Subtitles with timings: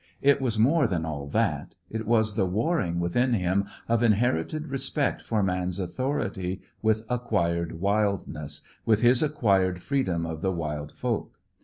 [0.23, 1.75] It was more than all that.
[1.91, 8.61] It was the warring within him of inherited respect for man's authority with acquired wildness;
[8.83, 11.39] with his acquired freedom of the wild folk.